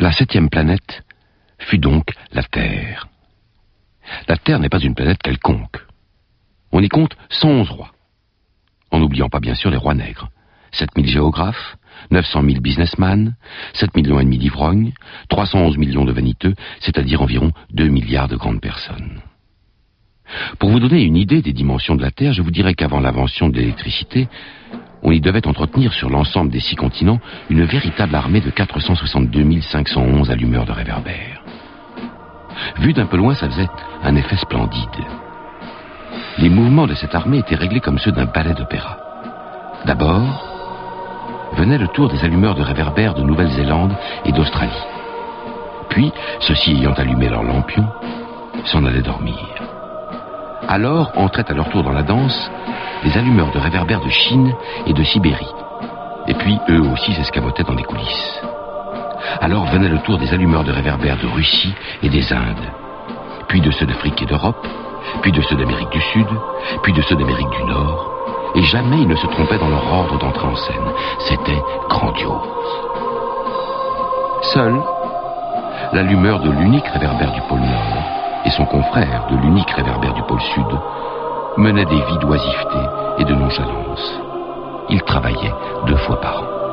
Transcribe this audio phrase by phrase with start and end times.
[0.00, 1.02] La septième planète
[1.58, 3.06] fut donc la Terre.
[4.28, 5.76] La Terre n'est pas une planète quelconque.
[6.72, 7.92] On y compte 111 rois.
[8.90, 10.30] En n'oubliant pas bien sûr les rois nègres.
[10.72, 11.76] 7000 géographes,
[12.12, 13.36] 900 000 businessmen,
[13.74, 14.94] 7 millions et demi d'ivrognes,
[15.28, 19.20] 311 millions de vaniteux, c'est-à-dire environ 2 milliards de grandes personnes.
[20.58, 23.50] Pour vous donner une idée des dimensions de la Terre, je vous dirais qu'avant l'invention
[23.50, 24.28] de l'électricité,
[25.02, 30.30] on y devait entretenir sur l'ensemble des six continents une véritable armée de 462 511
[30.30, 31.42] allumeurs de réverbères.
[32.78, 33.68] Vu d'un peu loin, ça faisait
[34.02, 34.88] un effet splendide.
[36.38, 38.98] Les mouvements de cette armée étaient réglés comme ceux d'un ballet d'opéra.
[39.86, 40.46] D'abord,
[41.54, 44.70] venait le tour des allumeurs de réverbères de Nouvelle-Zélande et d'Australie.
[45.88, 47.88] Puis, ceux-ci ayant allumé leurs lampions,
[48.64, 49.69] s'en allaient dormir.
[50.68, 52.50] Alors entraient à leur tour dans la danse
[53.02, 54.54] les allumeurs de réverbères de Chine
[54.86, 55.54] et de Sibérie.
[56.28, 58.42] Et puis, eux aussi s'escamotaient dans les coulisses.
[59.40, 62.70] Alors venait le tour des allumeurs de réverbères de Russie et des Indes,
[63.48, 64.66] puis de ceux d'Afrique et d'Europe,
[65.22, 66.26] puis de ceux d'Amérique du Sud,
[66.82, 68.10] puis de ceux d'Amérique du Nord,
[68.54, 70.92] et jamais ils ne se trompaient dans leur ordre d'entrée en scène.
[71.20, 72.48] C'était grandiose.
[74.42, 74.80] Seul,
[75.92, 80.09] l'allumeur de l'unique réverbère du pôle Nord et son confrère de l'unique réverbère
[80.40, 80.80] pôle Sud
[81.56, 82.78] menaient des vies d'oisiveté
[83.18, 84.20] et de nonchalance.
[84.88, 85.54] Ils travaillaient
[85.86, 86.69] deux fois par an.